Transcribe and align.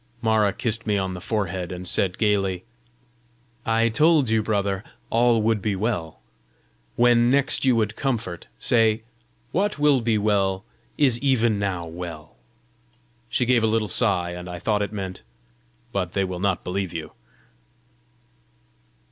Mara 0.19 0.51
kissed 0.51 0.87
me 0.87 0.97
on 0.97 1.13
the 1.13 1.21
forehead, 1.21 1.71
and 1.71 1.87
said, 1.87 2.17
gayly, 2.17 2.63
"I 3.67 3.87
told 3.89 4.29
you, 4.29 4.41
brother, 4.41 4.83
all 5.11 5.43
would 5.43 5.61
be 5.61 5.75
well! 5.75 6.21
When 6.95 7.29
next 7.29 7.65
you 7.65 7.75
would 7.75 7.95
comfort, 7.95 8.47
say, 8.57 9.03
'What 9.51 9.77
will 9.77 10.01
be 10.01 10.17
well, 10.17 10.65
is 10.97 11.19
even 11.19 11.59
now 11.59 11.85
well.'" 11.85 12.35
She 13.29 13.45
gave 13.45 13.61
a 13.63 13.67
little 13.69 13.87
sigh, 13.87 14.31
and 14.31 14.49
I 14.49 14.57
thought 14.57 14.81
it 14.81 14.91
meant, 14.91 15.21
"But 15.91 16.13
they 16.13 16.23
will 16.23 16.39
not 16.39 16.63
believe 16.63 16.95
you!" 16.95 17.11